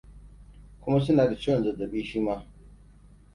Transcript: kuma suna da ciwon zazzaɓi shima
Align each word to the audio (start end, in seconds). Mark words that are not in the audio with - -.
kuma 0.81 0.97
suna 0.99 1.25
da 1.27 1.35
ciwon 1.41 1.63
zazzaɓi 1.63 2.01
shima 2.09 2.35